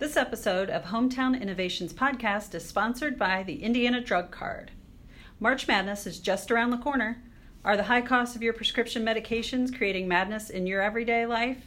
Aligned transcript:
This 0.00 0.16
episode 0.16 0.70
of 0.70 0.84
Hometown 0.84 1.38
Innovations 1.38 1.92
Podcast 1.92 2.54
is 2.54 2.64
sponsored 2.64 3.18
by 3.18 3.42
the 3.42 3.62
Indiana 3.62 4.00
Drug 4.00 4.30
Card. 4.30 4.70
March 5.38 5.68
Madness 5.68 6.06
is 6.06 6.18
just 6.20 6.50
around 6.50 6.70
the 6.70 6.78
corner. 6.78 7.22
Are 7.66 7.76
the 7.76 7.82
high 7.82 8.00
costs 8.00 8.34
of 8.34 8.42
your 8.42 8.54
prescription 8.54 9.04
medications 9.04 9.76
creating 9.76 10.08
madness 10.08 10.48
in 10.48 10.66
your 10.66 10.80
everyday 10.80 11.26
life? 11.26 11.66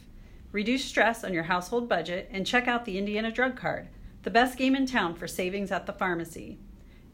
Reduce 0.50 0.84
stress 0.84 1.22
on 1.22 1.32
your 1.32 1.44
household 1.44 1.88
budget 1.88 2.28
and 2.32 2.44
check 2.44 2.66
out 2.66 2.86
the 2.86 2.98
Indiana 2.98 3.30
Drug 3.30 3.54
Card, 3.54 3.86
the 4.24 4.30
best 4.30 4.58
game 4.58 4.74
in 4.74 4.84
town 4.84 5.14
for 5.14 5.28
savings 5.28 5.70
at 5.70 5.86
the 5.86 5.92
pharmacy. 5.92 6.58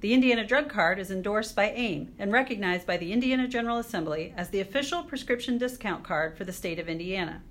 The 0.00 0.14
Indiana 0.14 0.46
Drug 0.46 0.70
Card 0.70 0.98
is 0.98 1.10
endorsed 1.10 1.54
by 1.54 1.70
AIM 1.72 2.14
and 2.18 2.32
recognized 2.32 2.86
by 2.86 2.96
the 2.96 3.12
Indiana 3.12 3.46
General 3.46 3.76
Assembly 3.76 4.32
as 4.38 4.48
the 4.48 4.60
official 4.60 5.02
prescription 5.02 5.58
discount 5.58 6.02
card 6.02 6.38
for 6.38 6.44
the 6.44 6.52
state 6.54 6.78
of 6.78 6.88
Indiana. 6.88 7.42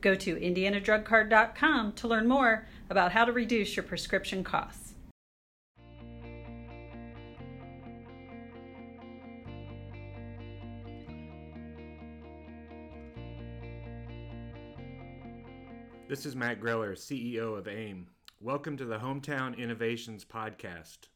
Go 0.00 0.14
to 0.14 0.36
indianadrugcard.com 0.36 1.92
to 1.94 2.08
learn 2.08 2.28
more 2.28 2.66
about 2.88 3.12
how 3.12 3.24
to 3.24 3.32
reduce 3.32 3.74
your 3.76 3.82
prescription 3.82 4.44
costs. 4.44 4.94
This 16.08 16.24
is 16.24 16.34
Matt 16.34 16.60
Greller, 16.60 16.92
CEO 16.92 17.58
of 17.58 17.68
AIM. 17.68 18.06
Welcome 18.40 18.78
to 18.78 18.86
the 18.86 18.96
Hometown 18.96 19.58
Innovations 19.58 20.24
Podcast. 20.24 21.08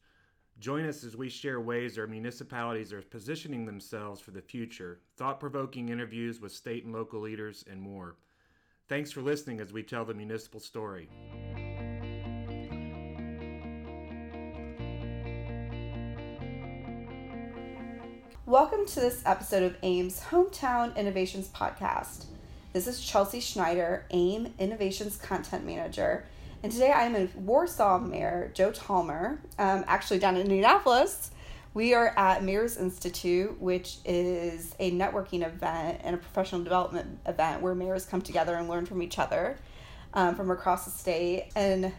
Join 0.59 0.85
us 0.85 1.03
as 1.03 1.17
we 1.17 1.29
share 1.29 1.59
ways 1.59 1.97
our 1.97 2.05
municipalities 2.05 2.93
are 2.93 3.01
positioning 3.01 3.65
themselves 3.65 4.21
for 4.21 4.29
the 4.29 4.41
future, 4.41 4.99
thought 5.17 5.39
provoking 5.39 5.89
interviews 5.89 6.39
with 6.39 6.51
state 6.51 6.83
and 6.83 6.93
local 6.93 7.21
leaders, 7.21 7.65
and 7.67 7.81
more. 7.81 8.17
Thanks 8.93 9.11
for 9.11 9.23
listening 9.23 9.59
as 9.59 9.73
we 9.73 9.81
tell 9.81 10.05
the 10.05 10.13
municipal 10.13 10.59
story. 10.59 11.09
Welcome 18.45 18.85
to 18.85 18.99
this 18.99 19.23
episode 19.25 19.63
of 19.63 19.75
AIM's 19.81 20.19
Hometown 20.19 20.95
Innovations 20.95 21.47
Podcast. 21.47 22.25
This 22.73 22.85
is 22.85 23.01
Chelsea 23.03 23.39
Schneider, 23.39 24.05
AIM 24.11 24.53
Innovations 24.59 25.17
Content 25.17 25.65
Manager, 25.65 26.25
and 26.61 26.71
today 26.71 26.91
I 26.91 27.05
am 27.05 27.13
with 27.13 27.35
Warsaw 27.35 27.97
Mayor 27.97 28.51
Joe 28.53 28.71
Thallemer, 28.71 29.39
um, 29.57 29.83
actually 29.87 30.19
down 30.19 30.35
in 30.35 30.43
Indianapolis. 30.43 31.31
We 31.73 31.95
are 31.95 32.13
at 32.15 32.43
Mayor's 32.43 32.77
Institute, 32.77 33.59
which 33.59 33.97
is 34.05 34.75
a 34.77 34.91
networking 34.91 35.45
event 35.45 36.01
and 36.03 36.13
a 36.13 36.19
professional 36.19 36.63
development 36.63 37.17
event 37.25 37.63
where 37.63 37.73
mayors 37.73 38.05
come 38.05 38.21
together 38.21 38.53
and 38.55 38.69
learn 38.69 38.85
from 38.85 39.01
each 39.01 39.17
other 39.17 39.57
um, 40.13 40.35
from 40.35 40.51
across 40.51 40.85
the 40.85 40.91
state. 40.91 41.49
And 41.55 41.91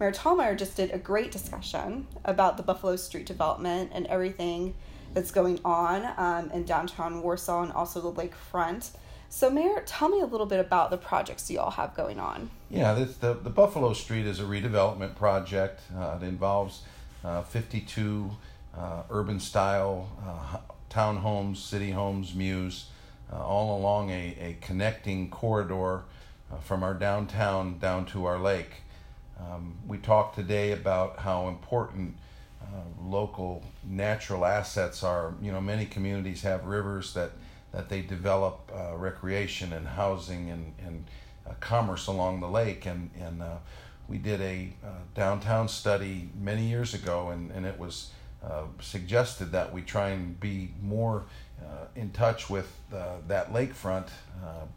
Mayor 0.00 0.12
Thallemer 0.12 0.56
just 0.56 0.76
did 0.76 0.92
a 0.92 0.98
great 0.98 1.30
discussion 1.30 2.06
about 2.24 2.56
the 2.56 2.62
Buffalo 2.62 2.96
Street 2.96 3.26
development 3.26 3.90
and 3.92 4.06
everything 4.06 4.74
that's 5.12 5.30
going 5.30 5.60
on 5.62 6.08
um, 6.16 6.50
in 6.52 6.64
downtown 6.64 7.20
Warsaw 7.20 7.64
and 7.64 7.72
also 7.72 8.00
the 8.00 8.12
lakefront. 8.12 8.92
So, 9.28 9.50
Mayor, 9.50 9.82
tell 9.84 10.08
me 10.08 10.20
a 10.20 10.26
little 10.26 10.46
bit 10.46 10.58
about 10.58 10.90
the 10.90 10.96
projects 10.96 11.50
you 11.50 11.60
all 11.60 11.72
have 11.72 11.94
going 11.94 12.18
on. 12.18 12.50
Yeah, 12.70 12.94
this, 12.94 13.16
the, 13.18 13.34
the 13.34 13.50
Buffalo 13.50 13.92
Street 13.92 14.24
is 14.24 14.40
a 14.40 14.44
redevelopment 14.44 15.16
project. 15.16 15.82
Uh, 15.94 16.18
it 16.18 16.24
involves 16.24 16.80
uh, 17.22 17.42
52 17.42 18.30
uh, 18.78 19.02
urban 19.10 19.40
style 19.40 20.08
uh, 20.24 20.58
townhomes, 20.90 21.56
city 21.56 21.90
homes, 21.90 22.34
mews, 22.34 22.86
uh, 23.32 23.42
all 23.44 23.78
along 23.78 24.10
a, 24.10 24.36
a 24.40 24.56
connecting 24.60 25.28
corridor 25.28 26.02
uh, 26.50 26.56
from 26.58 26.82
our 26.82 26.94
downtown 26.94 27.78
down 27.78 28.06
to 28.06 28.24
our 28.24 28.38
lake. 28.38 28.82
Um, 29.38 29.76
we 29.86 29.98
talked 29.98 30.34
today 30.34 30.72
about 30.72 31.18
how 31.18 31.48
important 31.48 32.16
uh, 32.62 32.66
local 33.02 33.62
natural 33.84 34.44
assets 34.44 35.02
are. 35.02 35.34
You 35.42 35.52
know, 35.52 35.60
many 35.60 35.84
communities 35.84 36.42
have 36.42 36.64
rivers 36.64 37.14
that, 37.14 37.32
that 37.72 37.88
they 37.88 38.02
develop 38.02 38.70
uh, 38.74 38.96
recreation 38.96 39.72
and 39.72 39.86
housing 39.86 40.50
and, 40.50 40.72
and 40.84 41.04
commerce 41.60 42.06
along 42.06 42.40
the 42.40 42.48
lake. 42.48 42.86
And, 42.86 43.10
and 43.20 43.42
we 44.08 44.18
did 44.18 44.40
a 44.40 44.72
downtown 45.14 45.68
study 45.68 46.30
many 46.38 46.66
years 46.66 46.94
ago, 46.94 47.30
and, 47.30 47.50
and 47.52 47.64
it 47.64 47.78
was 47.78 48.10
uh, 48.44 48.64
suggested 48.80 49.52
that 49.52 49.72
we 49.72 49.82
try 49.82 50.10
and 50.10 50.38
be 50.40 50.70
more 50.82 51.24
in 51.96 52.10
touch 52.10 52.48
with 52.48 52.72
that 52.90 53.52
lakefront 53.52 54.08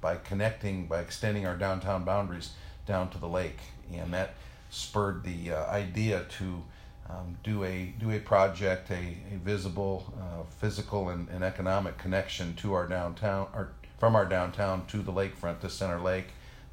by 0.02 0.16
connecting, 0.16 0.88
by 0.88 1.00
extending 1.00 1.46
our 1.46 1.56
downtown 1.56 2.04
boundaries 2.04 2.54
down 2.86 3.10
to 3.10 3.18
the 3.18 3.28
lake. 3.28 3.60
And 3.94 4.14
that 4.14 4.34
spurred 4.70 5.24
the 5.24 5.54
idea 5.54 6.26
to 6.40 6.64
um, 7.12 7.38
do 7.44 7.64
a 7.64 7.94
do 8.00 8.12
a 8.12 8.20
project, 8.20 8.90
a, 8.90 9.18
a 9.34 9.38
visible, 9.44 10.14
uh, 10.20 10.44
physical, 10.60 11.10
and, 11.10 11.28
and 11.30 11.44
economic 11.44 11.98
connection 11.98 12.56
to 12.56 12.74
our 12.74 12.88
downtown, 12.88 13.48
or 13.54 13.74
from 14.00 14.16
our 14.16 14.26
downtown 14.26 14.86
to 14.88 14.98
the 14.98 15.12
lakefront, 15.12 15.60
to 15.60 15.70
Center 15.70 16.00
Lake, 16.00 16.28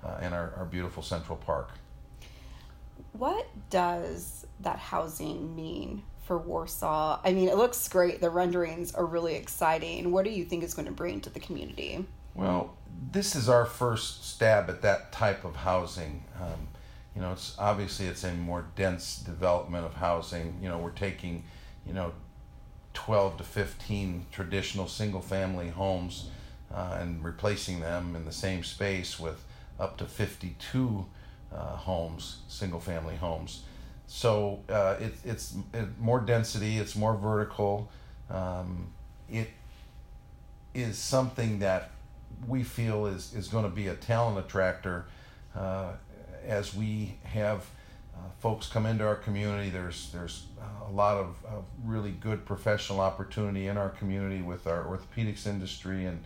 uh, 0.04 0.18
and 0.20 0.34
our, 0.34 0.52
our 0.56 0.64
beautiful 0.64 1.02
Central 1.02 1.36
Park. 1.36 1.70
What 3.12 3.48
does 3.70 4.46
that 4.60 4.78
housing 4.78 5.56
mean 5.56 6.02
for 6.28 6.38
Warsaw? 6.38 7.20
I 7.24 7.32
mean, 7.32 7.48
it 7.48 7.56
looks 7.56 7.88
great. 7.88 8.20
The 8.20 8.28
renderings 8.28 8.94
are 8.94 9.06
really 9.06 9.34
exciting. 9.34 10.12
What 10.12 10.26
do 10.26 10.30
you 10.30 10.44
think 10.44 10.62
is 10.62 10.74
going 10.74 10.86
to 10.86 10.92
bring 10.92 11.22
to 11.22 11.30
the 11.30 11.40
community? 11.40 12.04
Well, 12.34 12.76
this 13.10 13.34
is 13.34 13.48
our 13.48 13.64
first 13.64 14.28
stab 14.28 14.68
at 14.68 14.82
that 14.82 15.10
type 15.10 15.44
of 15.44 15.56
housing. 15.56 16.22
Um, 16.40 16.68
you 17.16 17.22
know, 17.22 17.32
it's 17.32 17.56
obviously 17.58 18.06
it's 18.06 18.24
a 18.24 18.34
more 18.34 18.66
dense 18.76 19.16
development 19.16 19.86
of 19.86 19.94
housing. 19.94 20.58
You 20.62 20.68
know, 20.68 20.76
we're 20.76 20.90
taking, 20.90 21.44
you 21.86 21.94
know, 21.94 22.12
12 22.92 23.38
to 23.38 23.44
15 23.44 24.26
traditional 24.30 24.86
single 24.86 25.22
family 25.22 25.70
homes 25.70 26.28
uh, 26.72 26.98
and 27.00 27.24
replacing 27.24 27.80
them 27.80 28.14
in 28.14 28.26
the 28.26 28.32
same 28.32 28.62
space 28.62 29.18
with 29.18 29.44
up 29.80 29.96
to 29.96 30.04
52 30.04 31.06
uh, 31.50 31.56
homes, 31.56 32.40
single 32.48 32.80
family 32.80 33.16
homes. 33.16 33.62
So 34.08 34.64
uh, 34.68 34.96
it, 34.98 35.14
it's 35.24 35.54
it, 35.72 35.98
more 36.00 36.18
density, 36.18 36.78
it's 36.78 36.96
more 36.96 37.14
vertical. 37.14 37.90
Um, 38.30 38.88
it 39.30 39.50
is 40.74 40.98
something 40.98 41.60
that 41.60 41.90
we 42.46 42.64
feel 42.64 43.06
is, 43.06 43.34
is 43.34 43.48
going 43.48 43.64
to 43.64 43.70
be 43.70 43.86
a 43.86 43.94
talent 43.94 44.38
attractor 44.38 45.06
uh, 45.54 45.92
as 46.46 46.74
we 46.74 47.16
have 47.24 47.66
uh, 48.14 48.20
folks 48.40 48.66
come 48.66 48.86
into 48.86 49.06
our 49.06 49.14
community, 49.14 49.70
there's 49.70 50.10
there's 50.12 50.46
a 50.88 50.90
lot 50.90 51.16
of, 51.16 51.36
of, 51.46 51.64
really 51.84 52.10
good 52.10 52.44
professional 52.44 53.00
opportunity 53.00 53.66
in 53.68 53.76
our 53.76 53.90
community 53.90 54.42
with 54.42 54.66
our 54.66 54.84
orthopedics 54.84 55.46
industry 55.46 56.04
and 56.04 56.24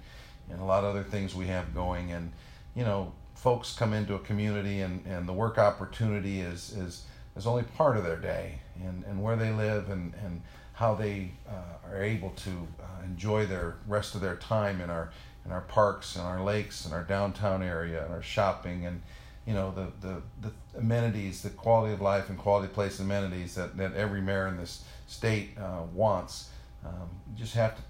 and 0.50 0.60
a 0.60 0.64
lot 0.64 0.84
of 0.84 0.91
other 0.91 1.03
things 1.03 1.34
we 1.34 1.47
have 1.49 1.75
going. 1.75 2.12
And 2.12 2.32
you 2.75 2.84
know, 2.84 3.12
folks 3.34 3.75
come 3.75 3.93
into 3.93 4.14
a 4.14 4.19
community 4.19 4.81
and, 4.81 5.04
and 5.06 5.28
the 5.28 5.32
work 5.32 5.59
opportunity 5.59 6.41
is 6.41 6.72
is 6.72 7.04
is 7.37 7.47
only 7.47 7.62
part 7.62 7.97
of 7.97 8.04
their 8.04 8.16
day 8.16 8.59
and, 8.82 9.04
and 9.04 9.22
where 9.22 9.37
they 9.37 9.50
live 9.50 9.91
and, 9.91 10.15
and 10.25 10.43
how 10.75 10.94
they 10.94 11.31
uh, 11.48 11.88
are 11.91 12.03
able 12.03 12.31
to 12.31 12.50
uh, 12.81 13.04
enjoy 13.04 13.47
their 13.47 13.76
rest 13.87 14.15
of 14.15 14.20
their 14.20 14.37
time 14.37 14.81
in 14.81 14.91
our 14.91 15.10
in 15.44 15.50
our 15.50 15.62
parks 15.62 16.15
and 16.15 16.25
our 16.25 16.43
lakes 16.43 16.84
and 16.84 16.94
our 16.94 17.03
downtown 17.03 17.62
area 17.62 18.04
and 18.04 18.15
our 18.15 18.22
shopping 18.22 18.87
and 18.87 19.03
you 19.47 19.54
know 19.54 19.72
the, 19.72 20.06
the, 20.06 20.22
the 20.41 20.78
amenities, 20.78 21.43
the 21.43 21.50
quality 21.50 21.93
of 21.93 22.00
life 22.00 22.28
and 22.28 22.38
quality 22.38 22.69
place 22.72 23.00
amenities 23.00 23.54
that, 23.56 23.76
that 23.76 23.94
every 23.94 24.20
mayor 24.20 24.47
in 24.49 24.56
this 24.56 24.84
state 25.06 25.50
uh, 25.59 25.82
wants. 25.93 26.50
Um, 26.84 27.10
you 27.32 27.38
just 27.38 27.54
have 27.54 27.76
to, 27.76 27.82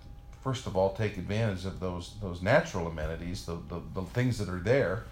first 0.43 0.67
of 0.67 0.77
all, 0.77 0.95
take 0.95 1.17
advantage 1.17 1.65
of 1.67 1.79
those 1.81 2.15
those 2.21 2.43
natural 2.43 2.87
amenities, 2.89 3.45
the, 3.45 3.59
the, 3.69 3.83
the 3.95 4.03
things 4.03 4.39
that 4.39 4.49
are 4.49 4.61
there, 4.61 5.05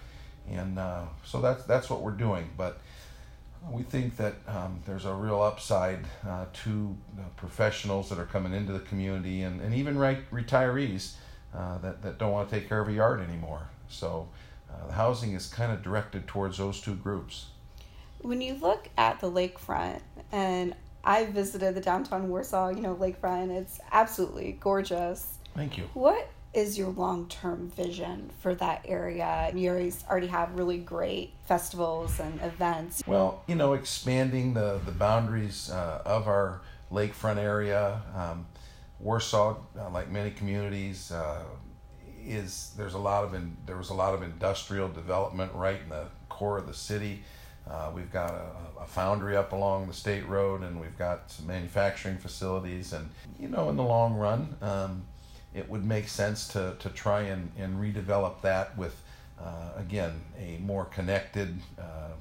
and 0.49 0.79
uh, 0.79 1.03
so 1.23 1.41
that's 1.41 1.63
that's 1.65 1.89
what 1.89 2.01
we're 2.01 2.11
doing. 2.11 2.49
But 2.57 2.79
we 3.69 3.83
think 3.83 4.17
that 4.17 4.33
um, 4.47 4.79
there's 4.85 5.05
a 5.05 5.13
real 5.13 5.41
upside 5.41 5.99
uh, 6.27 6.45
to 6.63 6.95
professionals 7.37 8.09
that 8.09 8.17
are 8.17 8.25
coming 8.25 8.53
into 8.53 8.73
the 8.73 8.79
community 8.79 9.43
and, 9.43 9.61
and 9.61 9.73
even 9.73 9.97
right, 9.97 10.29
retirees 10.31 11.13
uh, 11.55 11.77
that, 11.79 12.01
that 12.01 12.17
don't 12.17 12.31
want 12.31 12.49
to 12.49 12.55
take 12.59 12.67
care 12.67 12.79
of 12.79 12.87
a 12.87 12.93
yard 12.93 13.19
anymore. 13.19 13.67
So 13.87 14.27
uh, 14.69 14.87
the 14.87 14.93
housing 14.93 15.33
is 15.33 15.47
kind 15.47 15.71
of 15.71 15.83
directed 15.83 16.27
towards 16.27 16.57
those 16.57 16.81
two 16.81 16.95
groups. 16.95 17.47
When 18.19 18.41
you 18.41 18.55
look 18.55 18.89
at 18.97 19.19
the 19.19 19.29
lakefront, 19.29 20.01
and 20.31 20.75
I 21.03 21.25
visited 21.25 21.75
the 21.75 21.81
downtown 21.81 22.29
Warsaw, 22.29 22.69
you 22.69 22.81
know, 22.81 22.95
lakefront, 22.95 23.51
it's 23.51 23.79
absolutely 23.91 24.57
gorgeous. 24.59 25.37
Thank 25.55 25.77
you. 25.77 25.83
What 25.93 26.29
is 26.53 26.77
your 26.77 26.89
long 26.89 27.27
term 27.27 27.69
vision 27.69 28.29
for 28.39 28.53
that 28.55 28.85
area? 28.85 29.51
You 29.55 29.91
already 30.09 30.27
have 30.27 30.53
really 30.55 30.77
great 30.77 31.33
festivals 31.45 32.19
and 32.19 32.41
events. 32.41 33.03
Well, 33.05 33.43
you 33.47 33.55
know, 33.55 33.73
expanding 33.73 34.53
the, 34.53 34.79
the 34.85 34.91
boundaries 34.91 35.69
uh, 35.69 36.01
of 36.05 36.27
our 36.27 36.61
lakefront 36.91 37.37
area. 37.37 38.01
Um, 38.15 38.45
Warsaw, 38.99 39.57
uh, 39.79 39.89
like 39.89 40.11
many 40.11 40.31
communities, 40.31 41.11
uh, 41.11 41.43
is 42.23 42.73
there's 42.77 42.93
a 42.93 42.99
lot 42.99 43.23
of 43.23 43.33
in, 43.33 43.57
there 43.65 43.77
was 43.77 43.89
a 43.89 43.93
lot 43.93 44.13
of 44.13 44.21
industrial 44.21 44.89
development 44.89 45.51
right 45.55 45.79
in 45.81 45.89
the 45.89 46.05
core 46.29 46.57
of 46.57 46.67
the 46.67 46.73
city. 46.73 47.23
Uh, 47.67 47.91
we've 47.95 48.11
got 48.11 48.31
a, 48.31 48.81
a, 48.81 48.85
foundry 48.85 49.37
up 49.37 49.53
along 49.53 49.87
the 49.87 49.93
state 49.93 50.27
road, 50.27 50.61
and 50.63 50.81
we've 50.81 50.97
got 50.97 51.29
some 51.31 51.47
manufacturing 51.47 52.17
facilities. 52.17 52.91
And 52.91 53.09
you 53.39 53.47
know, 53.47 53.69
in 53.69 53.75
the 53.75 53.83
long 53.83 54.15
run, 54.15 54.55
um, 54.61 55.03
it 55.53 55.69
would 55.69 55.85
make 55.85 56.07
sense 56.07 56.47
to, 56.49 56.75
to 56.79 56.89
try 56.89 57.21
and, 57.21 57.51
and 57.57 57.75
redevelop 57.75 58.41
that 58.41 58.77
with, 58.77 59.01
uh, 59.39 59.69
again, 59.77 60.21
a 60.39 60.57
more 60.61 60.85
connected 60.85 61.59
uh, 61.79 62.11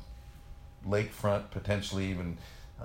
lakefront, 0.86 1.50
potentially 1.50 2.10
even 2.10 2.36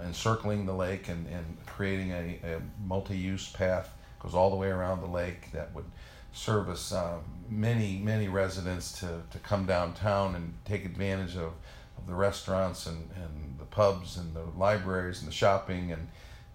encircling 0.03 0.65
the 0.65 0.73
lake 0.73 1.07
and, 1.07 1.27
and 1.27 1.57
creating 1.65 2.11
a, 2.11 2.39
a 2.43 2.61
multi 2.85 3.17
use 3.17 3.49
path 3.49 3.91
goes 4.19 4.33
all 4.33 4.49
the 4.49 4.55
way 4.55 4.67
around 4.67 5.01
the 5.01 5.07
lake 5.07 5.51
that 5.51 5.73
would 5.73 5.85
service 6.33 6.91
uh, 6.91 7.17
many, 7.49 7.97
many 7.97 8.27
residents 8.27 8.99
to, 8.99 9.21
to 9.31 9.39
come 9.39 9.65
downtown 9.65 10.35
and 10.35 10.53
take 10.65 10.83
advantage 10.83 11.35
of, 11.35 11.53
of 11.97 12.07
the 12.07 12.13
restaurants 12.13 12.87
and, 12.87 13.09
and 13.15 13.55
the 13.57 13.65
pubs 13.65 14.17
and 14.17 14.33
the 14.33 14.43
libraries 14.57 15.19
and 15.19 15.29
the 15.29 15.33
shopping 15.33 15.91
and 15.91 16.07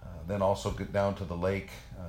uh, 0.02 0.06
then 0.26 0.42
also 0.42 0.70
get 0.70 0.92
down 0.92 1.14
to 1.14 1.24
the 1.24 1.36
lake 1.36 1.70
uh, 1.98 2.02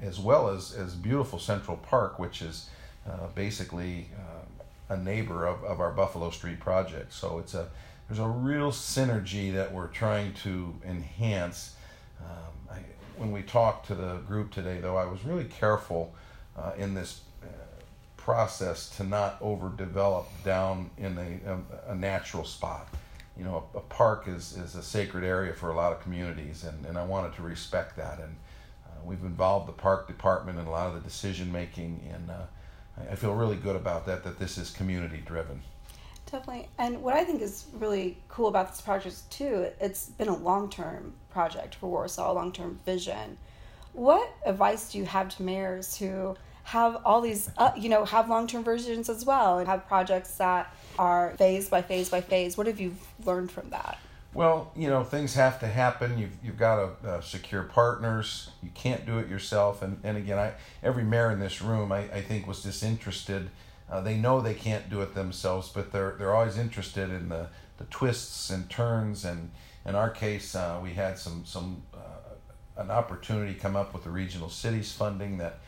as 0.00 0.18
well 0.18 0.48
as, 0.48 0.72
as 0.74 0.94
beautiful 0.94 1.38
Central 1.38 1.76
Park, 1.76 2.18
which 2.18 2.42
is 2.42 2.68
uh, 3.08 3.26
basically 3.34 4.08
uh, 4.16 4.94
a 4.94 4.96
neighbor 4.96 5.46
of, 5.46 5.64
of 5.64 5.80
our 5.80 5.90
Buffalo 5.90 6.30
Street 6.30 6.60
project. 6.60 7.12
So 7.12 7.38
it's 7.38 7.54
a 7.54 7.68
there's 8.08 8.20
a 8.20 8.26
real 8.26 8.72
synergy 8.72 9.52
that 9.52 9.72
we're 9.72 9.88
trying 9.88 10.32
to 10.34 10.74
enhance. 10.86 11.74
Um, 12.20 12.76
I, 12.76 12.78
when 13.18 13.32
we 13.32 13.42
talked 13.42 13.86
to 13.88 13.94
the 13.94 14.16
group 14.26 14.50
today, 14.50 14.80
though, 14.80 14.96
I 14.96 15.04
was 15.04 15.24
really 15.24 15.44
careful 15.44 16.14
uh, 16.56 16.72
in 16.78 16.94
this 16.94 17.20
uh, 17.42 17.46
process 18.16 18.88
to 18.96 19.04
not 19.04 19.38
overdevelop 19.40 20.24
down 20.42 20.90
in 20.96 21.18
a, 21.18 21.50
a, 21.50 21.92
a 21.92 21.94
natural 21.94 22.44
spot. 22.44 22.88
You 23.36 23.44
know, 23.44 23.64
a, 23.74 23.78
a, 23.78 23.80
park 23.82 24.26
is, 24.26 24.56
is 24.56 24.74
a 24.74 24.82
sacred 24.82 25.22
area 25.22 25.52
for 25.52 25.70
a 25.70 25.76
lot 25.76 25.92
of 25.92 26.00
communities, 26.00 26.64
and, 26.64 26.86
and 26.86 26.96
I 26.96 27.04
wanted 27.04 27.34
to 27.34 27.42
respect 27.42 27.96
that. 27.98 28.18
And 28.20 28.36
we've 29.04 29.22
involved 29.22 29.68
the 29.68 29.72
park 29.72 30.06
department 30.06 30.58
in 30.58 30.66
a 30.66 30.70
lot 30.70 30.88
of 30.88 30.94
the 30.94 31.00
decision 31.00 31.50
making, 31.52 32.08
and 32.12 32.30
uh, 32.30 32.34
I, 32.98 33.12
I 33.12 33.14
feel 33.14 33.34
really 33.34 33.56
good 33.56 33.76
about 33.76 34.06
that, 34.06 34.24
that 34.24 34.38
this 34.38 34.58
is 34.58 34.70
community 34.70 35.22
driven. 35.24 35.62
Definitely. 36.30 36.68
And 36.78 37.02
what 37.02 37.14
I 37.14 37.24
think 37.24 37.40
is 37.40 37.66
really 37.72 38.18
cool 38.28 38.48
about 38.48 38.68
this 38.68 38.82
project 38.82 39.30
too, 39.30 39.68
it's 39.80 40.10
been 40.10 40.28
a 40.28 40.36
long-term 40.36 41.14
project 41.30 41.76
for 41.76 41.88
Warsaw, 41.88 42.32
a 42.32 42.34
long-term 42.34 42.80
vision. 42.84 43.38
What 43.94 44.30
advice 44.44 44.92
do 44.92 44.98
you 44.98 45.06
have 45.06 45.34
to 45.36 45.42
mayors 45.42 45.96
who 45.96 46.36
have 46.64 47.00
all 47.06 47.22
these, 47.22 47.50
uh, 47.56 47.70
you 47.78 47.88
know, 47.88 48.04
have 48.04 48.28
long-term 48.28 48.62
visions 48.62 49.08
as 49.08 49.24
well 49.24 49.58
and 49.58 49.66
have 49.66 49.88
projects 49.88 50.36
that 50.36 50.74
are 50.98 51.34
phase 51.38 51.70
by 51.70 51.80
phase 51.80 52.10
by 52.10 52.20
phase? 52.20 52.58
What 52.58 52.66
have 52.66 52.78
you 52.78 52.94
learned 53.24 53.50
from 53.50 53.70
that? 53.70 53.98
Well, 54.34 54.70
you 54.76 54.88
know, 54.88 55.04
things 55.04 55.34
have 55.34 55.58
to 55.60 55.66
happen. 55.66 56.18
You've, 56.18 56.36
you've 56.44 56.58
got 56.58 57.00
to 57.02 57.08
uh, 57.08 57.20
secure 57.20 57.62
partners. 57.62 58.50
You 58.62 58.70
can't 58.74 59.06
do 59.06 59.18
it 59.18 59.28
yourself. 59.28 59.82
And, 59.82 59.98
and 60.04 60.16
again, 60.16 60.38
I, 60.38 60.52
every 60.82 61.02
mayor 61.02 61.30
in 61.30 61.40
this 61.40 61.62
room, 61.62 61.90
I, 61.92 62.00
I 62.12 62.20
think, 62.20 62.46
was 62.46 62.62
disinterested 62.62 63.50
uh, 63.90 64.00
they 64.00 64.16
know 64.16 64.40
they 64.40 64.54
can't 64.54 64.90
do 64.90 65.00
it 65.00 65.14
themselves, 65.14 65.68
but 65.68 65.92
they're 65.92 66.14
they're 66.18 66.34
always 66.34 66.58
interested 66.58 67.10
in 67.10 67.28
the, 67.28 67.48
the 67.78 67.84
twists 67.84 68.50
and 68.50 68.68
turns. 68.68 69.24
And 69.24 69.50
in 69.86 69.94
our 69.94 70.10
case, 70.10 70.54
uh, 70.54 70.78
we 70.82 70.92
had 70.92 71.18
some 71.18 71.44
some 71.46 71.82
uh, 71.94 72.82
an 72.82 72.90
opportunity 72.90 73.54
come 73.54 73.76
up 73.76 73.94
with 73.94 74.04
the 74.04 74.10
regional 74.10 74.50
cities 74.50 74.92
funding 74.92 75.38
that 75.38 75.58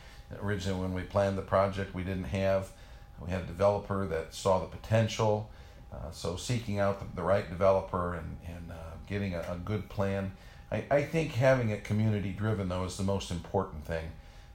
originally 0.41 0.79
when 0.79 0.93
we 0.93 1.01
planned 1.01 1.37
the 1.37 1.43
project 1.43 1.95
we 1.95 2.03
didn't 2.03 2.25
have. 2.25 2.71
We 3.19 3.29
had 3.29 3.41
a 3.43 3.45
developer 3.45 4.07
that 4.07 4.33
saw 4.33 4.59
the 4.59 4.65
potential. 4.65 5.49
Uh, 5.91 6.11
so 6.11 6.35
seeking 6.35 6.79
out 6.79 6.99
the, 6.99 7.15
the, 7.15 7.21
right 7.21 7.49
developer 7.49 8.15
and 8.15 8.37
and 8.47 8.71
uh, 8.71 8.75
getting 9.07 9.33
a, 9.33 9.39
a 9.39 9.57
good 9.63 9.89
plan. 9.89 10.31
I, 10.71 10.85
I 10.89 11.03
think 11.03 11.33
having 11.33 11.69
it 11.69 11.83
community 11.83 12.31
driven 12.31 12.69
though 12.69 12.85
is 12.85 12.97
the 12.97 13.03
most 13.03 13.29
important 13.29 13.85
thing. 13.85 14.05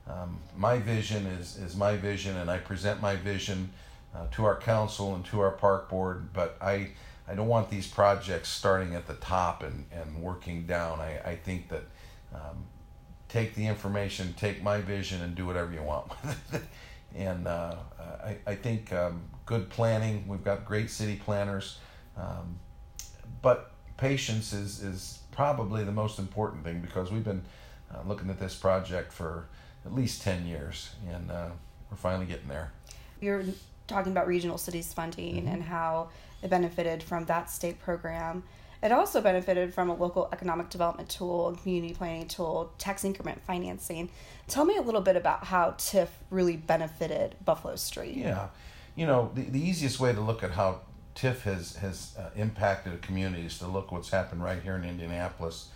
Um, 0.09 0.39
my 0.57 0.79
vision 0.79 1.27
is, 1.27 1.57
is 1.57 1.77
my 1.77 1.97
vision, 1.97 2.37
and 2.37 2.51
I 2.51 2.59
present 2.59 3.01
my 3.03 3.17
vision 3.17 3.71
uh, 4.15 4.27
to 4.33 4.45
our 4.45 4.57
council 4.57 5.15
and 5.15 5.25
to 5.27 5.41
our 5.41 5.51
park 5.51 5.89
board, 5.89 6.33
but 6.33 6.57
I, 6.61 6.91
I 7.29 7.35
don't 7.35 7.49
want 7.49 7.71
these 7.71 7.89
projects 7.89 8.49
starting 8.49 8.95
at 8.95 9.07
the 9.07 9.15
top 9.15 9.63
and, 9.63 9.85
and 9.91 10.23
working 10.23 10.65
down. 10.67 11.01
I, 11.01 11.19
I 11.25 11.37
think 11.37 11.69
that 11.71 11.83
um, 12.33 12.67
take 13.29 13.55
the 13.55 13.67
information, 13.67 14.35
take 14.35 14.63
my 14.63 14.81
vision, 14.81 15.23
and 15.23 15.35
do 15.35 15.45
whatever 15.45 15.73
you 15.73 15.83
want 15.83 16.09
with 16.25 16.55
it. 16.55 16.63
and 17.17 17.49
uh, 17.49 17.75
I, 18.25 18.37
I 18.47 18.55
think 18.55 18.93
um, 18.93 19.23
good 19.47 19.71
planning, 19.71 20.27
we've 20.27 20.45
got 20.45 20.65
great 20.65 20.91
city 20.91 21.17
planners, 21.17 21.79
um, 22.17 22.59
but 23.41 23.71
patience 23.97 24.53
is, 24.53 24.83
is 24.83 25.21
probably 25.31 25.85
the 25.85 25.93
most 25.93 26.19
important 26.19 26.65
thing 26.65 26.81
because 26.81 27.11
we've 27.11 27.25
been 27.25 27.45
uh, 27.95 28.01
looking 28.07 28.29
at 28.29 28.39
this 28.41 28.55
project 28.55 29.13
for 29.13 29.47
at 29.85 29.95
least 29.95 30.21
10 30.23 30.47
years, 30.47 30.91
and 31.09 31.31
uh, 31.31 31.49
we're 31.91 31.97
finally 31.97 32.27
getting 32.27 32.49
there. 32.49 32.73
You're 33.21 33.45
talking 33.87 34.13
about 34.13 34.27
regional 34.27 34.59
cities 34.59 34.93
funding 34.93 35.37
mm-hmm. 35.37 35.49
and 35.49 35.63
how 35.63 36.09
it 36.43 36.51
benefited 36.51 37.03
from 37.03 37.25
that 37.27 37.49
state 37.49 37.81
program. 37.81 38.43
It 38.83 38.93
also 38.93 39.21
benefited 39.21 39.73
from 39.73 39.89
a 39.89 39.95
local 39.95 40.29
economic 40.33 40.69
development 40.69 41.09
tool, 41.09 41.57
community 41.63 41.95
planning 41.95 42.29
tool, 42.29 42.73
tax 42.79 43.05
increment 43.05 43.43
financing. 43.43 44.11
Tell 44.49 44.65
me 44.65 44.77
a 44.77 44.83
little 44.83 45.01
bit 45.01 45.17
about 45.17 45.45
how 45.45 45.71
TIF 45.79 46.09
really 46.31 46.57
benefited 46.57 47.37
Buffalo 47.45 47.77
Street. 47.77 48.17
Yeah, 48.17 48.49
you 48.97 49.07
know, 49.07 49.31
the, 49.35 49.43
the 49.43 49.61
easiest 49.61 50.01
way 50.01 50.13
to 50.13 50.21
look 50.21 50.43
at 50.43 50.53
how 50.53 50.81
TIF 51.15 51.43
has, 51.43 51.77
has 51.77 52.17
uh, 52.19 52.31
impacted 52.35 52.95
a 52.95 52.99
community 52.99 53.47
is 53.47 53.59
to 53.59 53.67
look 53.67 53.93
what's 53.93 54.11
happened 54.11 54.43
right 54.43 54.63
here 54.63 54.75
in 54.75 54.85
Indianapolis 54.85 55.69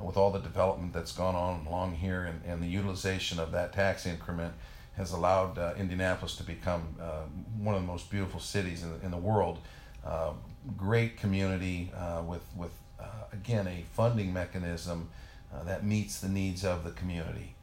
with 0.00 0.16
all 0.16 0.30
the 0.30 0.38
development 0.38 0.92
that's 0.92 1.12
gone 1.12 1.34
on 1.34 1.66
along 1.66 1.96
here 1.96 2.24
and, 2.24 2.40
and 2.46 2.62
the 2.62 2.66
utilization 2.66 3.38
of 3.38 3.52
that 3.52 3.72
tax 3.72 4.06
increment 4.06 4.54
has 4.96 5.12
allowed 5.12 5.58
uh, 5.58 5.74
Indianapolis 5.78 6.36
to 6.36 6.42
become 6.42 6.82
uh, 7.00 7.22
one 7.56 7.74
of 7.74 7.80
the 7.80 7.86
most 7.86 8.10
beautiful 8.10 8.40
cities 8.40 8.82
in 8.82 8.90
the, 8.90 9.04
in 9.04 9.10
the 9.10 9.16
world. 9.16 9.58
Uh, 10.04 10.32
great 10.76 11.16
community 11.16 11.92
uh, 11.96 12.22
with, 12.26 12.42
with 12.56 12.72
uh, 13.00 13.04
again, 13.32 13.66
a 13.68 13.84
funding 13.92 14.32
mechanism 14.32 15.08
uh, 15.54 15.62
that 15.62 15.84
meets 15.84 16.20
the 16.20 16.28
needs 16.28 16.64
of 16.64 16.84
the 16.84 16.90
community. 16.90 17.54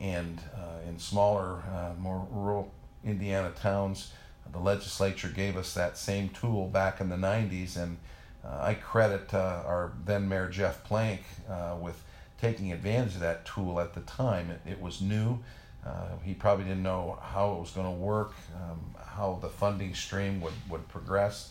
And 0.00 0.40
in 0.86 0.98
smaller, 0.98 1.62
more 1.98 2.26
rural 2.30 2.70
Indiana 3.02 3.50
towns, 3.50 4.12
the 4.52 4.58
legislature 4.58 5.28
gave 5.28 5.56
us 5.56 5.74
that 5.74 5.96
same 5.96 6.28
tool 6.30 6.68
back 6.68 7.00
in 7.00 7.08
the 7.08 7.16
90s 7.16 7.76
and 7.76 7.98
uh, 8.46 8.62
I 8.62 8.74
credit 8.74 9.34
uh, 9.34 9.62
our 9.66 9.92
then 10.04 10.28
Mayor 10.28 10.48
Jeff 10.48 10.84
Plank 10.84 11.20
uh, 11.48 11.76
with 11.80 12.02
taking 12.40 12.72
advantage 12.72 13.14
of 13.14 13.20
that 13.20 13.44
tool 13.44 13.80
at 13.80 13.94
the 13.94 14.02
time. 14.02 14.50
It, 14.50 14.60
it 14.72 14.80
was 14.80 15.00
new. 15.00 15.38
he 16.22 16.34
probably 16.34 16.64
didn't 16.64 16.82
know 16.82 17.18
how 17.22 17.54
it 17.54 17.60
was 17.60 17.70
going 17.70 17.86
to 17.86 17.98
work, 17.98 18.34
um, 18.56 18.94
how 19.04 19.38
the 19.40 19.48
funding 19.48 19.94
stream 19.94 20.40
would, 20.40 20.52
would 20.68 20.86
progress, 20.88 21.50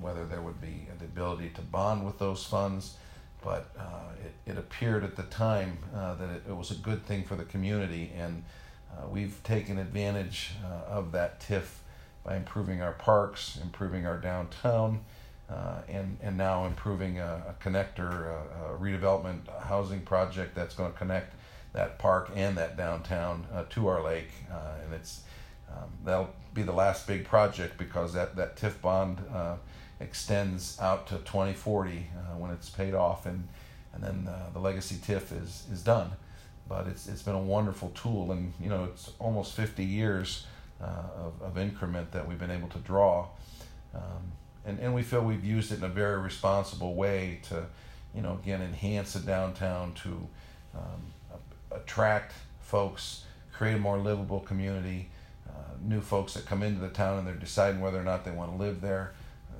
whether 0.00 0.24
there 0.24 0.40
would 0.40 0.60
be 0.60 0.86
the 0.98 1.04
ability 1.04 1.50
to 1.50 1.62
bond 1.62 2.04
with 2.04 2.18
those 2.18 2.44
funds 2.44 2.96
but 3.42 3.70
uh, 3.76 3.82
it, 4.24 4.52
it 4.52 4.56
appeared 4.58 5.02
at 5.02 5.16
the 5.16 5.24
time 5.24 5.78
uh, 5.94 6.14
that 6.14 6.30
it, 6.30 6.42
it, 6.48 6.56
was 6.56 6.70
a 6.70 6.76
good 6.76 7.04
thing 7.04 7.24
for 7.24 7.34
the 7.34 7.44
community, 7.44 8.12
and 8.16 8.44
uh, 8.92 9.08
we've 9.08 9.42
taken 9.42 9.78
advantage 9.78 10.52
of 10.88 11.10
that 11.10 11.40
TIF 11.40 11.81
by 12.24 12.36
improving 12.36 12.80
our 12.80 12.92
parks, 12.92 13.58
improving 13.62 14.06
our 14.06 14.18
downtown, 14.18 15.00
uh, 15.50 15.82
and 15.88 16.18
and 16.22 16.36
now 16.36 16.66
improving 16.66 17.18
a, 17.18 17.42
a 17.48 17.62
connector, 17.62 18.26
a, 18.26 18.74
a, 18.74 18.78
redevelopment 18.78 19.40
housing 19.64 20.00
project 20.00 20.54
that's 20.54 20.74
going 20.74 20.90
to 20.90 20.98
connect 20.98 21.34
that 21.72 21.98
park 21.98 22.30
and 22.34 22.56
that 22.56 22.76
downtown 22.76 23.46
uh, 23.52 23.64
to 23.68 23.88
our 23.88 24.02
lake, 24.02 24.30
uh, 24.50 24.84
and 24.84 24.94
it's 24.94 25.22
um, 25.70 25.90
that'll 26.04 26.30
be 26.54 26.62
the 26.62 26.72
last 26.72 27.06
big 27.06 27.24
project 27.24 27.76
because 27.76 28.12
that 28.12 28.36
that 28.36 28.56
TIF 28.56 28.80
bond 28.80 29.18
uh, 29.34 29.56
extends 30.00 30.78
out 30.80 31.06
to 31.08 31.16
2040 31.16 31.90
uh, 32.16 32.38
when 32.38 32.50
it's 32.50 32.70
paid 32.70 32.94
off, 32.94 33.26
and 33.26 33.48
and 33.94 34.02
then 34.02 34.28
the 34.54 34.58
legacy 34.58 34.94
TIF 34.94 35.32
is 35.32 35.66
is 35.70 35.82
done. 35.82 36.12
But 36.68 36.86
it's 36.86 37.08
it's 37.08 37.22
been 37.22 37.34
a 37.34 37.42
wonderful 37.42 37.90
tool, 37.90 38.32
and 38.32 38.54
you 38.60 38.70
know 38.70 38.84
it's 38.84 39.10
almost 39.18 39.54
50 39.54 39.84
years 39.84 40.46
of, 40.86 41.42
of 41.42 41.58
increment 41.58 42.12
that 42.12 42.26
we've 42.26 42.38
been 42.38 42.50
able 42.50 42.68
to 42.68 42.78
draw. 42.78 43.28
Um, 43.94 44.32
and, 44.64 44.78
and 44.78 44.94
we 44.94 45.02
feel 45.02 45.22
we've 45.22 45.44
used 45.44 45.72
it 45.72 45.78
in 45.78 45.84
a 45.84 45.88
very 45.88 46.20
responsible 46.20 46.94
way 46.94 47.40
to, 47.48 47.66
you 48.14 48.22
know, 48.22 48.38
again, 48.42 48.62
enhance 48.62 49.14
the 49.14 49.20
downtown 49.20 49.94
to 49.94 50.28
um, 50.74 51.40
attract 51.70 52.34
folks, 52.60 53.24
create 53.52 53.74
a 53.74 53.78
more 53.78 53.98
livable 53.98 54.40
community, 54.40 55.08
uh, 55.48 55.74
new 55.82 56.00
folks 56.00 56.34
that 56.34 56.46
come 56.46 56.62
into 56.62 56.80
the 56.80 56.88
town 56.88 57.18
and 57.18 57.26
they're 57.26 57.34
deciding 57.34 57.80
whether 57.80 58.00
or 58.00 58.04
not 58.04 58.24
they 58.24 58.30
want 58.30 58.50
to 58.50 58.56
live 58.56 58.80
there. 58.80 59.12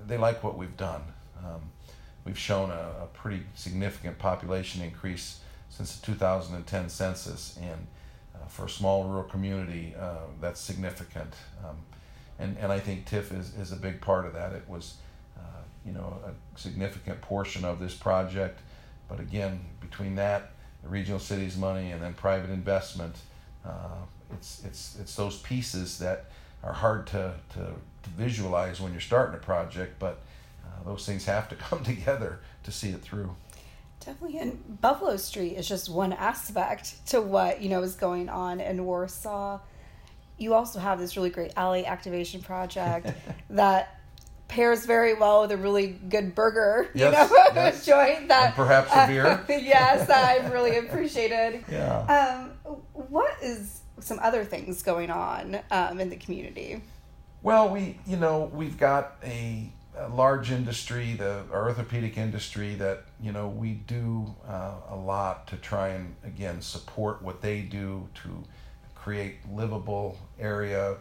They 0.06 0.16
like 0.16 0.42
what 0.42 0.56
we've 0.56 0.76
done. 0.76 1.02
Um, 1.38 1.60
we've 2.24 2.38
shown 2.38 2.70
a, 2.70 2.90
a, 3.02 3.08
pretty 3.12 3.42
significant 3.54 4.18
population 4.18 4.82
increase 4.82 5.40
since 5.68 5.96
the 5.96 6.06
2010 6.06 6.88
census, 6.88 7.58
and 7.60 7.70
uh, 7.72 7.76
for 8.48 8.66
a 8.66 8.70
small 8.70 9.04
rural 9.04 9.24
community, 9.24 9.94
uh, 9.98 10.26
that's 10.40 10.60
significant. 10.60 11.34
Um, 11.64 11.76
and 12.38 12.56
and 12.58 12.72
I 12.72 12.80
think 12.80 13.08
TIF 13.08 13.36
is, 13.38 13.54
is 13.54 13.72
a 13.72 13.76
big 13.76 14.00
part 14.00 14.26
of 14.26 14.32
that. 14.34 14.52
It 14.52 14.68
was 14.68 14.96
uh, 15.38 15.62
you 15.84 15.92
know, 15.92 16.18
a 16.24 16.58
significant 16.58 17.20
portion 17.20 17.64
of 17.64 17.78
this 17.78 17.94
project. 17.94 18.60
But 19.08 19.20
again, 19.20 19.60
between 19.80 20.14
that, 20.16 20.52
the 20.82 20.88
regional 20.88 21.18
cities 21.18 21.56
money, 21.56 21.92
and 21.92 22.02
then 22.02 22.14
private 22.14 22.50
investment, 22.50 23.16
uh, 23.64 24.02
it's 24.32 24.62
it's 24.64 24.96
it's 25.00 25.14
those 25.14 25.38
pieces 25.38 25.98
that 25.98 26.26
are 26.62 26.72
hard 26.72 27.06
to, 27.08 27.34
to, 27.54 27.58
to 28.02 28.10
visualize 28.16 28.80
when 28.80 28.92
you're 28.92 29.00
starting 29.00 29.34
a 29.34 29.38
project, 29.38 29.98
but 29.98 30.20
uh, 30.64 30.84
those 30.84 31.04
things 31.04 31.24
have 31.24 31.48
to 31.48 31.56
come 31.68 31.82
together 31.82 32.38
to 32.62 32.70
see 32.70 32.90
it 32.90 33.02
through. 33.02 33.34
Definitely, 34.04 34.38
and 34.38 34.80
Buffalo 34.80 35.16
Street 35.16 35.54
is 35.56 35.68
just 35.68 35.88
one 35.88 36.12
aspect 36.12 37.06
to 37.08 37.20
what 37.20 37.60
you 37.62 37.68
know 37.68 37.82
is 37.82 37.94
going 37.94 38.28
on 38.28 38.60
in 38.60 38.84
Warsaw. 38.84 39.60
You 40.38 40.54
also 40.54 40.78
have 40.80 40.98
this 40.98 41.16
really 41.16 41.30
great 41.30 41.52
alley 41.56 41.86
activation 41.86 42.42
project 42.42 43.10
that 43.50 44.00
pairs 44.48 44.84
very 44.84 45.14
well 45.14 45.42
with 45.42 45.52
a 45.52 45.56
really 45.56 45.86
good 45.86 46.34
burger, 46.34 46.90
you 46.94 47.00
Yes, 47.02 47.30
know, 47.30 47.36
yes. 47.54 47.86
joint 47.86 48.28
that 48.28 48.46
And 48.48 48.54
perhaps 48.54 48.90
a 48.92 49.06
beer. 49.06 49.44
yes, 49.62 50.10
I've 50.10 50.52
really 50.52 50.76
appreciated. 50.78 51.64
Yeah. 51.70 52.50
Um, 52.64 52.74
what 52.92 53.36
is 53.42 53.80
some 54.00 54.18
other 54.20 54.44
things 54.44 54.82
going 54.82 55.10
on 55.10 55.60
um, 55.70 56.00
in 56.00 56.10
the 56.10 56.16
community? 56.16 56.82
Well, 57.42 57.70
we 57.70 57.98
you 58.06 58.16
know 58.16 58.50
we've 58.52 58.78
got 58.78 59.16
a 59.24 59.70
large 60.10 60.50
industry, 60.50 61.14
the 61.14 61.42
orthopedic 61.50 62.16
industry, 62.16 62.74
that 62.76 63.04
you 63.20 63.32
know 63.32 63.48
we 63.48 63.72
do 63.72 64.34
uh, 64.48 64.72
a 64.90 64.96
lot 64.96 65.46
to 65.48 65.56
try 65.56 65.88
and 65.88 66.14
again 66.24 66.62
support 66.62 67.22
what 67.22 67.42
they 67.42 67.60
do 67.60 68.08
to 68.14 68.42
create 68.94 69.36
livable 69.50 70.18
area 70.38 70.96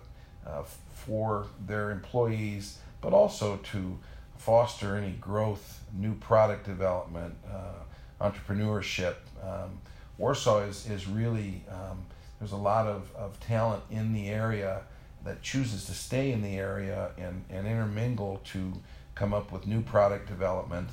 uh, 0.45 0.63
for 0.93 1.47
their 1.65 1.91
employees, 1.91 2.79
but 2.99 3.13
also 3.13 3.57
to 3.57 3.97
foster 4.37 4.95
any 4.95 5.11
growth, 5.11 5.83
new 5.93 6.15
product 6.15 6.65
development, 6.65 7.35
uh, 7.49 8.29
entrepreneurship. 8.29 9.15
Um, 9.43 9.79
Warsaw 10.17 10.61
is 10.61 10.89
is 10.89 11.07
really 11.07 11.63
um, 11.69 12.05
there's 12.39 12.51
a 12.51 12.57
lot 12.57 12.87
of, 12.87 13.15
of 13.15 13.39
talent 13.39 13.83
in 13.91 14.13
the 14.13 14.29
area 14.29 14.81
that 15.23 15.41
chooses 15.41 15.85
to 15.85 15.93
stay 15.93 16.31
in 16.31 16.41
the 16.41 16.57
area 16.57 17.11
and, 17.17 17.45
and 17.49 17.67
intermingle 17.67 18.41
to 18.45 18.73
come 19.15 19.33
up 19.33 19.51
with 19.51 19.67
new 19.67 19.81
product 19.81 20.27
development, 20.27 20.89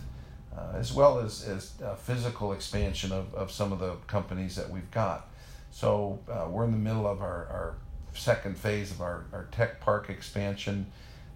uh, 0.57 0.73
as 0.75 0.93
well 0.93 1.19
as, 1.19 1.47
as 1.47 1.73
uh, 1.83 1.95
physical 1.95 2.53
expansion 2.53 3.13
of, 3.13 3.33
of 3.35 3.51
some 3.51 3.73
of 3.73 3.79
the 3.79 3.95
companies 4.07 4.57
that 4.57 4.69
we've 4.69 4.91
got. 4.91 5.29
So 5.71 6.19
uh, 6.31 6.47
we're 6.51 6.65
in 6.65 6.73
the 6.73 6.79
middle 6.79 7.07
of 7.07 7.21
our, 7.21 7.47
our 7.47 7.75
second 8.15 8.59
phase 8.59 8.91
of 8.91 9.01
our, 9.01 9.25
our 9.33 9.49
tech 9.53 9.81
park 9.81 10.11
expansion, 10.11 10.87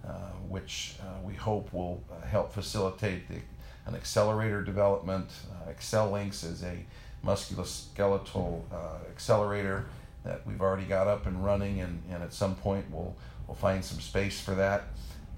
uh, 0.05 0.11
which 0.49 0.95
uh, 1.01 1.05
we 1.23 1.33
hope 1.33 1.71
will 1.73 2.03
uh, 2.11 2.25
help 2.25 2.51
facilitate 2.51 3.27
the, 3.29 3.39
an 3.85 3.95
accelerator 3.95 4.61
development. 4.61 5.29
Uh, 5.67 6.05
Links 6.11 6.43
is 6.43 6.63
a 6.63 6.85
musculoskeletal 7.25 8.61
accelerator 9.09 9.85
that 10.23 10.45
we've 10.47 10.61
already 10.61 10.85
got 10.85 11.07
up 11.07 11.25
and 11.25 11.43
running, 11.43 11.81
and, 11.81 12.01
and 12.09 12.23
at 12.23 12.33
some 12.33 12.55
point 12.55 12.85
we'll 12.91 13.15
we'll 13.47 13.55
find 13.55 13.83
some 13.83 13.99
space 13.99 14.39
for 14.39 14.55
that. 14.55 14.83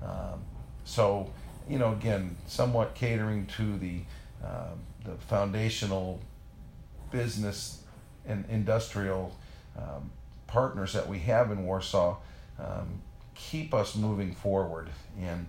Um, 0.04 0.44
so, 0.84 1.32
you 1.68 1.80
know, 1.80 1.92
again, 1.94 2.38
somewhat 2.48 2.94
catering 2.96 3.48
to 3.58 3.78
the 3.78 4.02
uh, 4.44 4.76
the 5.04 5.16
foundational 5.28 6.20
business 7.12 7.84
and 8.26 8.46
industrial 8.50 9.36
um, 9.78 10.12
partners 10.48 10.94
that 10.94 11.08
we 11.08 11.20
have 11.20 11.52
in 11.52 11.66
Warsaw 11.66 12.18
um, 12.60 13.02
keep 13.34 13.74
us 13.74 13.96
moving 13.96 14.34
forward. 14.34 14.90
And 15.20 15.48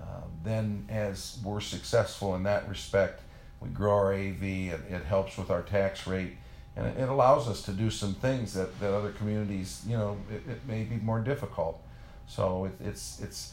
uh, 0.00 0.22
then, 0.44 0.86
as 0.88 1.38
we're 1.44 1.60
successful 1.60 2.34
in 2.34 2.42
that 2.44 2.68
respect, 2.68 3.22
we 3.60 3.68
grow 3.70 3.94
our 3.94 4.12
AV. 4.12 4.42
It, 4.42 4.80
it 4.90 5.04
helps 5.04 5.36
with 5.36 5.50
our 5.50 5.62
tax 5.62 6.06
rate, 6.06 6.36
and 6.78 6.96
it, 6.98 7.08
allows 7.08 7.48
us 7.48 7.62
to 7.62 7.72
do 7.72 7.90
some 7.90 8.14
things 8.14 8.54
that, 8.54 8.78
that 8.80 8.94
other 8.94 9.10
communities, 9.10 9.82
you 9.86 9.96
know, 9.96 10.16
it, 10.30 10.48
it 10.48 10.60
may 10.66 10.84
be 10.84 10.96
more 10.96 11.20
difficult. 11.20 11.82
So 12.26 12.66
it, 12.66 12.72
it's 12.86 13.20
it's 13.20 13.52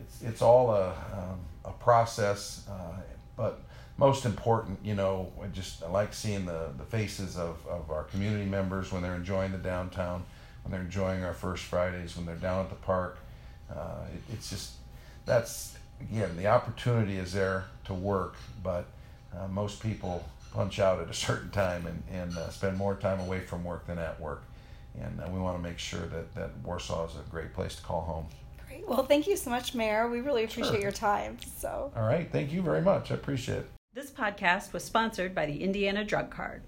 it's 0.00 0.22
it's 0.22 0.42
all 0.42 0.70
a 0.72 0.90
um, 0.90 1.40
a 1.64 1.70
process, 1.72 2.66
uh, 2.70 3.00
but 3.36 3.60
most 3.96 4.26
important, 4.26 4.78
you 4.84 4.94
know, 4.94 5.32
I 5.42 5.46
just 5.46 5.82
I 5.82 5.88
like 5.88 6.12
seeing 6.12 6.44
the, 6.44 6.68
the 6.76 6.84
faces 6.84 7.36
of, 7.36 7.56
of 7.66 7.90
our 7.90 8.04
community 8.04 8.44
members 8.44 8.92
when 8.92 9.02
they're 9.02 9.14
enjoying 9.14 9.52
the 9.52 9.58
downtown, 9.58 10.24
when 10.62 10.72
they're 10.72 10.82
enjoying 10.82 11.24
our 11.24 11.32
first 11.32 11.64
Fridays, 11.64 12.16
when 12.16 12.26
they're 12.26 12.36
down 12.36 12.64
at 12.64 12.68
the 12.68 12.76
park. 12.76 13.18
Uh, 13.70 14.04
it, 14.12 14.34
it's 14.34 14.50
just 14.50 14.72
that's 15.24 15.76
again 16.00 16.36
the 16.36 16.46
opportunity 16.46 17.16
is 17.16 17.32
there 17.32 17.64
to 17.84 17.94
work, 17.94 18.34
but 18.62 18.86
uh, 19.36 19.48
most 19.48 19.82
people 19.82 20.24
punch 20.56 20.80
out 20.80 21.00
at 21.00 21.08
a 21.08 21.14
certain 21.28 21.50
time 21.50 21.86
and, 21.86 22.02
and 22.10 22.36
uh, 22.36 22.48
spend 22.50 22.76
more 22.76 22.96
time 22.96 23.20
away 23.20 23.40
from 23.40 23.62
work 23.62 23.86
than 23.86 23.98
at 23.98 24.20
work. 24.20 24.42
And 25.00 25.20
uh, 25.20 25.28
we 25.30 25.38
want 25.38 25.56
to 25.58 25.62
make 25.62 25.78
sure 25.78 26.00
that, 26.06 26.34
that 26.34 26.50
Warsaw 26.64 27.06
is 27.06 27.12
a 27.16 27.30
great 27.30 27.52
place 27.52 27.76
to 27.76 27.82
call 27.82 28.00
home. 28.00 28.26
Great. 28.66 28.88
Well, 28.88 29.04
thank 29.04 29.26
you 29.26 29.36
so 29.36 29.50
much, 29.50 29.74
Mayor. 29.74 30.08
We 30.08 30.20
really 30.20 30.44
appreciate 30.44 30.72
Sure. 30.72 30.80
your 30.80 30.92
time. 30.92 31.36
So. 31.58 31.92
All 31.94 32.02
right. 32.08 32.28
Thank 32.32 32.52
you 32.52 32.62
very 32.62 32.80
much. 32.80 33.10
I 33.12 33.14
appreciate 33.14 33.58
it. 33.58 33.70
This 33.92 34.10
podcast 34.10 34.72
was 34.72 34.82
sponsored 34.84 35.34
by 35.34 35.46
the 35.46 35.62
Indiana 35.62 36.02
Drug 36.04 36.30
Card. 36.30 36.62